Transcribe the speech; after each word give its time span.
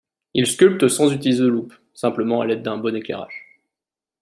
Il 0.33 0.47
sculpte 0.47 0.87
sans 0.87 1.13
utiliser 1.13 1.43
de 1.43 1.47
loupes, 1.49 1.75
simplement 1.93 2.41
à 2.41 2.47
l'aide 2.47 2.63
d'un 2.63 2.77
bon 2.79 2.95
éclairage. 2.95 3.59